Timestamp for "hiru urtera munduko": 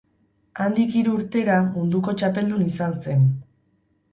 1.01-2.17